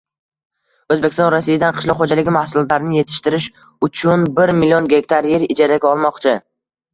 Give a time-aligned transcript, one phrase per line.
[0.93, 3.45] O‘zbekiston Rossiyadan qishloq xo‘jaligi mahsulotlarini yetishtirish
[3.89, 6.35] uchunbirmln gektar yer ijaraga olmoqchi